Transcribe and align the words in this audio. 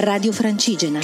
Radio 0.00 0.30
Francigena. 0.30 1.00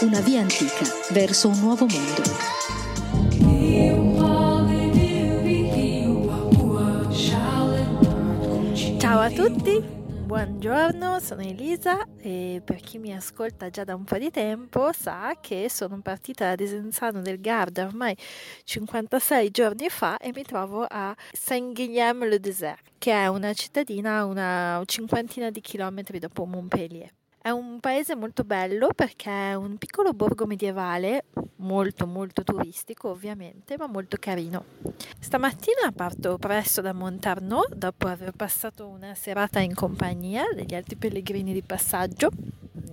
Una 0.00 0.20
via 0.20 0.40
antica 0.40 0.84
verso 1.10 1.46
un 1.46 1.60
nuovo 1.60 1.86
mondo. 1.86 2.22
Ciao 8.98 9.20
a 9.20 9.30
tutti, 9.30 10.01
buongiorno, 10.32 11.20
sono 11.20 11.42
Elisa 11.42 12.06
e 12.16 12.62
per 12.64 12.80
chi 12.80 12.96
mi 12.96 13.12
ascolta 13.12 13.68
già 13.68 13.84
da 13.84 13.94
un 13.94 14.04
po' 14.04 14.16
di 14.16 14.30
tempo 14.30 14.90
sa 14.90 15.36
che 15.38 15.68
sono 15.68 16.00
partita 16.00 16.46
da 16.46 16.54
Desenzano 16.54 17.20
del 17.20 17.38
Garda 17.38 17.84
ormai 17.84 18.16
56 18.64 19.50
giorni 19.50 19.90
fa 19.90 20.16
e 20.16 20.32
mi 20.34 20.42
trovo 20.42 20.86
a 20.88 21.14
Saint-Guilhem-le-Désert, 21.32 22.92
che 22.96 23.12
è 23.12 23.26
una 23.26 23.52
cittadina 23.52 24.20
a 24.20 24.24
una 24.24 24.82
cinquantina 24.86 25.50
di 25.50 25.60
chilometri 25.60 26.18
dopo 26.18 26.46
Montpellier. 26.46 27.10
È 27.44 27.50
un 27.50 27.80
paese 27.80 28.14
molto 28.14 28.44
bello 28.44 28.90
perché 28.94 29.28
è 29.28 29.54
un 29.54 29.76
piccolo 29.76 30.12
borgo 30.12 30.46
medievale, 30.46 31.24
molto 31.56 32.06
molto 32.06 32.44
turistico 32.44 33.08
ovviamente, 33.08 33.76
ma 33.76 33.88
molto 33.88 34.16
carino. 34.20 34.64
Stamattina 35.18 35.90
parto 35.92 36.38
presto 36.38 36.80
da 36.82 36.92
Montarno 36.92 37.64
dopo 37.74 38.06
aver 38.06 38.30
passato 38.30 38.86
una 38.86 39.16
serata 39.16 39.58
in 39.58 39.74
compagnia 39.74 40.44
degli 40.54 40.72
altri 40.76 40.94
pellegrini 40.94 41.52
di 41.52 41.62
passaggio. 41.62 42.30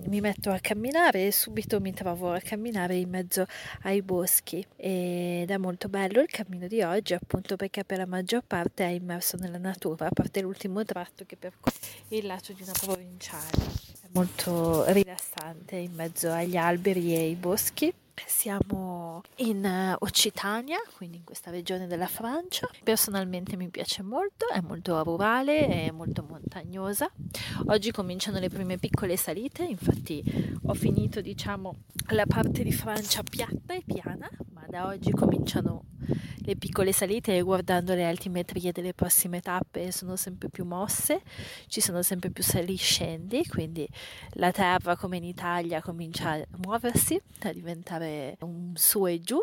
Mi 0.06 0.20
metto 0.20 0.50
a 0.50 0.58
camminare 0.58 1.28
e 1.28 1.30
subito 1.30 1.78
mi 1.78 1.94
trovo 1.94 2.32
a 2.32 2.40
camminare 2.40 2.96
in 2.96 3.08
mezzo 3.08 3.46
ai 3.82 4.02
boschi 4.02 4.66
ed 4.74 5.48
è 5.48 5.56
molto 5.58 5.88
bello 5.88 6.20
il 6.20 6.28
cammino 6.28 6.66
di 6.66 6.82
oggi 6.82 7.14
appunto 7.14 7.54
perché 7.54 7.84
per 7.84 7.98
la 7.98 8.06
maggior 8.06 8.42
parte 8.44 8.82
è 8.82 8.88
immerso 8.88 9.36
nella 9.36 9.58
natura, 9.58 10.06
a 10.06 10.10
parte 10.12 10.40
l'ultimo 10.40 10.84
tratto 10.84 11.24
che 11.24 11.36
percorre 11.36 11.76
il 12.08 12.26
lato 12.26 12.52
di 12.52 12.62
una 12.62 12.72
provinciale 12.72 13.89
molto 14.12 14.84
rilassante 14.92 15.76
in 15.76 15.92
mezzo 15.94 16.30
agli 16.30 16.56
alberi 16.56 17.14
e 17.14 17.18
ai 17.18 17.34
boschi. 17.36 17.92
Siamo 18.26 19.22
in 19.36 19.96
Occitania, 20.00 20.78
quindi 20.96 21.16
in 21.16 21.24
questa 21.24 21.50
regione 21.50 21.86
della 21.86 22.06
Francia. 22.06 22.68
Personalmente 22.84 23.56
mi 23.56 23.68
piace 23.68 24.02
molto, 24.02 24.48
è 24.50 24.60
molto 24.60 25.02
rurale, 25.02 25.66
è 25.66 25.90
molto 25.90 26.24
montagnosa. 26.28 27.10
Oggi 27.68 27.90
cominciano 27.90 28.38
le 28.38 28.50
prime 28.50 28.76
piccole 28.76 29.16
salite, 29.16 29.64
infatti 29.64 30.22
ho 30.64 30.74
finito 30.74 31.22
diciamo 31.22 31.74
la 32.08 32.26
parte 32.26 32.62
di 32.62 32.72
Francia 32.72 33.22
piatta 33.22 33.72
e 33.74 33.82
piana, 33.86 34.28
ma 34.52 34.64
da 34.68 34.86
oggi 34.86 35.10
cominciano 35.12 35.84
le 36.50 36.56
piccole 36.56 36.90
salite 36.90 37.36
e 37.36 37.42
guardando 37.42 37.94
le 37.94 38.04
altimetrie 38.04 38.72
delle 38.72 38.92
prossime 38.92 39.40
tappe 39.40 39.92
sono 39.92 40.16
sempre 40.16 40.48
più 40.48 40.64
mosse, 40.64 41.22
ci 41.68 41.80
sono 41.80 42.02
sempre 42.02 42.30
più 42.30 42.42
saliscendi, 42.42 43.46
quindi 43.46 43.88
la 44.30 44.50
terra 44.50 44.96
come 44.96 45.18
in 45.18 45.24
Italia 45.24 45.80
comincia 45.80 46.32
a 46.32 46.46
muoversi, 46.64 47.20
a 47.42 47.52
diventare 47.52 48.36
un 48.40 48.72
su 48.74 49.06
e 49.06 49.20
giù. 49.20 49.40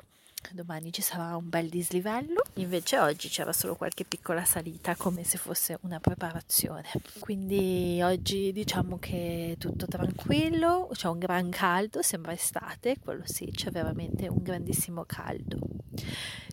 Domani 0.52 0.94
ci 0.94 1.02
sarà 1.02 1.36
un 1.36 1.49
bel 1.49 1.67
dislivello, 1.67 2.41
invece 2.55 2.99
oggi 2.99 3.27
c'era 3.27 3.52
solo 3.52 3.75
qualche 3.75 4.05
piccola 4.05 4.45
salita 4.45 4.95
come 4.95 5.23
se 5.23 5.38
fosse 5.38 5.77
una 5.81 5.99
preparazione. 5.99 6.86
Quindi 7.19 7.99
oggi 8.02 8.52
diciamo 8.52 8.97
che 8.97 9.53
è 9.53 9.58
tutto 9.58 9.88
tranquillo, 9.88 10.89
c'è 10.94 11.08
un 11.08 11.19
gran 11.19 11.49
caldo, 11.49 12.02
sembra 12.02 12.33
estate, 12.33 12.97
quello 13.03 13.23
sì, 13.25 13.49
c'è 13.52 13.71
veramente 13.71 14.27
un 14.27 14.42
grandissimo 14.42 15.03
caldo. 15.05 15.59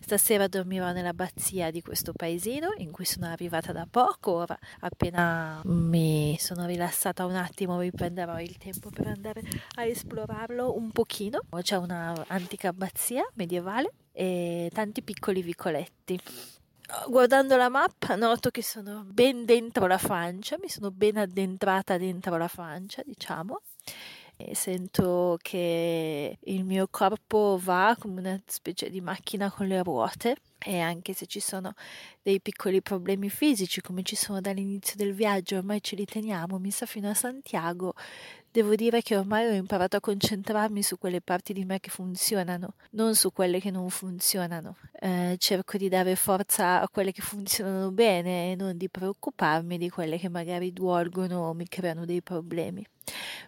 Stasera 0.05 0.47
dormirò 0.47 0.91
nell'abbazia 0.91 1.71
di 1.71 1.81
questo 1.81 2.13
paesino 2.13 2.73
in 2.77 2.91
cui 2.91 3.05
sono 3.05 3.25
arrivata 3.25 3.71
da 3.71 3.87
poco. 3.89 4.33
Ora, 4.33 4.57
appena 4.81 5.59
mi 5.63 6.37
sono 6.39 6.67
rilassata 6.67 7.25
un 7.25 7.33
attimo, 7.33 7.77
mi 7.77 7.91
prenderò 7.91 8.39
il 8.39 8.55
tempo 8.57 8.91
per 8.91 9.07
andare 9.07 9.41
a 9.77 9.85
esplorarlo 9.85 10.77
un 10.77 10.91
pochino. 10.91 11.41
C'è 11.59 11.77
un'antica 11.77 12.69
abbazia 12.69 13.27
medievale 13.33 13.93
e 14.11 14.69
tanti 14.71 15.01
piccoli 15.01 15.41
vicoletti. 15.41 16.19
Guardando 17.07 17.57
la 17.57 17.69
mappa 17.69 18.15
noto 18.15 18.51
che 18.51 18.61
sono 18.61 19.03
ben 19.07 19.43
dentro 19.43 19.87
la 19.87 19.97
Francia, 19.97 20.55
mi 20.61 20.69
sono 20.69 20.91
ben 20.91 21.17
addentrata 21.17 21.97
dentro 21.97 22.37
la 22.37 22.47
Francia, 22.47 23.01
diciamo 23.03 23.61
e 24.37 24.55
sento 24.55 25.37
che 25.41 26.37
il 26.39 26.63
mio 26.63 26.87
corpo 26.89 27.59
va 27.61 27.95
come 27.97 28.19
una 28.19 28.41
specie 28.45 28.89
di 28.89 29.01
macchina 29.01 29.49
con 29.51 29.67
le 29.67 29.81
ruote 29.81 30.35
e 30.59 30.79
anche 30.79 31.13
se 31.13 31.25
ci 31.25 31.39
sono 31.39 31.73
dei 32.21 32.41
piccoli 32.41 32.81
problemi 32.81 33.29
fisici 33.29 33.81
come 33.81 34.03
ci 34.03 34.15
sono 34.15 34.41
dall'inizio 34.41 34.95
del 34.97 35.13
viaggio 35.13 35.57
ormai 35.57 35.81
ce 35.81 35.95
li 35.95 36.05
teniamo 36.05 36.57
mi 36.57 36.71
sa 36.71 36.85
fino 36.85 37.09
a 37.09 37.13
Santiago 37.13 37.93
devo 38.51 38.73
dire 38.75 39.01
che 39.01 39.17
ormai 39.17 39.47
ho 39.47 39.53
imparato 39.53 39.97
a 39.97 39.99
concentrarmi 39.99 40.81
su 40.81 40.97
quelle 40.97 41.21
parti 41.21 41.53
di 41.53 41.65
me 41.65 41.79
che 41.79 41.89
funzionano 41.89 42.75
non 42.91 43.13
su 43.15 43.33
quelle 43.33 43.59
che 43.59 43.69
non 43.69 43.89
funzionano. 43.89 44.77
Eh, 44.97 45.35
cerco 45.37 45.77
di 45.77 45.89
dare 45.89 46.15
forza 46.15 46.79
a 46.81 46.87
quelle 46.87 47.11
che 47.11 47.21
funzionano 47.21 47.91
bene 47.91 48.51
e 48.51 48.55
non 48.55 48.77
di 48.77 48.89
preoccuparmi 48.89 49.77
di 49.77 49.89
quelle 49.89 50.17
che 50.17 50.29
magari 50.29 50.71
duolgono 50.71 51.49
o 51.49 51.53
mi 51.53 51.67
creano 51.67 52.05
dei 52.05 52.21
problemi 52.21 52.85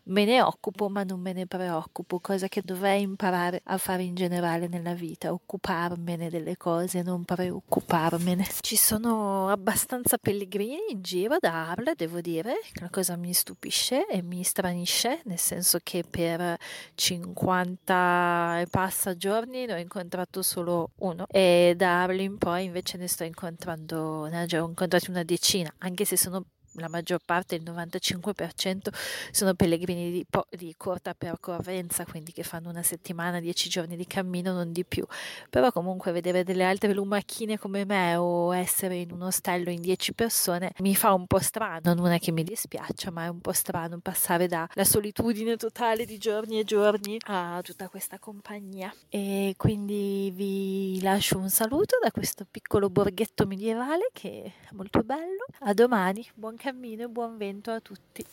me 0.07 0.25
ne 0.25 0.41
occupo 0.41 0.89
ma 0.89 1.03
non 1.03 1.19
me 1.19 1.33
ne 1.33 1.47
preoccupo, 1.47 2.19
cosa 2.19 2.47
che 2.47 2.61
dovrei 2.63 3.01
imparare 3.01 3.61
a 3.65 3.77
fare 3.77 4.03
in 4.03 4.15
generale 4.15 4.67
nella 4.67 4.93
vita, 4.93 5.31
occuparmene 5.31 6.29
delle 6.29 6.57
cose, 6.57 7.01
non 7.01 7.23
preoccuparmene. 7.23 8.45
Ci 8.61 8.75
sono 8.75 9.49
abbastanza 9.49 10.17
pellegrini 10.17 10.91
in 10.91 11.01
giro 11.01 11.37
da 11.39 11.69
Arles, 11.69 11.95
devo 11.95 12.21
dire, 12.21 12.55
la 12.75 12.89
cosa 12.89 13.15
mi 13.15 13.33
stupisce 13.33 14.07
e 14.07 14.21
mi 14.21 14.43
stranisce, 14.43 15.21
nel 15.25 15.39
senso 15.39 15.79
che 15.83 16.03
per 16.09 16.57
50 16.95 18.61
e 18.61 18.67
passa 18.67 19.15
giorni 19.15 19.65
ne 19.65 19.73
ho 19.73 19.77
incontrato 19.77 20.41
solo 20.41 20.91
uno 20.99 21.25
e 21.29 21.73
da 21.75 22.03
Arles 22.03 22.25
in 22.25 22.37
poi 22.37 22.65
invece 22.65 22.97
ne 22.97 23.07
sto 23.07 23.23
incontrando, 23.23 24.27
ne 24.27 24.43
ho 24.43 24.45
già 24.45 24.57
incontrati 24.57 25.09
una 25.09 25.23
decina, 25.23 25.73
anche 25.79 26.05
se 26.05 26.17
sono 26.17 26.43
la 26.79 26.89
maggior 26.89 27.19
parte, 27.23 27.55
il 27.55 27.63
95%, 27.63 28.89
sono 29.31 29.53
pellegrini 29.53 30.11
di, 30.11 30.25
po- 30.29 30.47
di, 30.49 30.73
corta 30.77 31.13
percorrenza, 31.13 32.05
quindi 32.05 32.31
che 32.31 32.43
fanno 32.43 32.69
una 32.69 32.83
settimana, 32.83 33.39
dieci 33.39 33.69
giorni 33.69 33.95
di 33.95 34.05
cammino, 34.05 34.53
non 34.53 34.71
di 34.71 34.85
più. 34.85 35.05
Però 35.49 35.71
comunque 35.71 36.11
vedere 36.11 36.43
delle 36.43 36.63
altre 36.63 36.93
lumachine 36.93 37.57
come 37.57 37.85
me 37.85 38.15
o 38.15 38.55
essere 38.55 38.97
in 38.97 39.11
un 39.11 39.23
ostello 39.23 39.69
in 39.69 39.81
dieci 39.81 40.13
persone 40.13 40.71
mi 40.79 40.95
fa 40.95 41.13
un 41.13 41.27
po' 41.27 41.39
strano, 41.39 41.93
non 41.93 42.11
è 42.11 42.19
che 42.19 42.31
mi 42.31 42.43
dispiaccia, 42.43 43.11
ma 43.11 43.25
è 43.25 43.27
un 43.27 43.39
po' 43.39 43.53
strano 43.53 43.99
passare 43.99 44.47
dalla 44.47 44.83
solitudine 44.83 45.57
totale 45.57 46.05
di 46.05 46.17
giorni 46.17 46.59
e 46.59 46.63
giorni 46.63 47.17
a 47.25 47.59
tutta 47.63 47.89
questa 47.89 48.19
compagnia. 48.19 48.93
E 49.09 49.55
quindi 49.57 50.31
vi 50.33 50.99
lascio 51.01 51.37
un 51.37 51.49
saluto 51.49 51.97
da 52.01 52.11
questo 52.11 52.45
piccolo 52.49 52.89
borghetto 52.89 53.45
medievale 53.45 54.09
che 54.13 54.43
è 54.43 54.73
molto 54.73 55.01
bello. 55.01 55.45
A 55.59 55.73
domani, 55.73 56.25
buon 56.33 56.55
cammino 56.67 57.03
e 57.03 57.07
buon 57.07 57.37
vento 57.37 57.71
a 57.71 57.79
tutti. 57.79 58.25